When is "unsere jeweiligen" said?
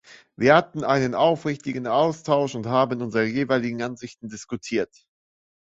3.03-3.83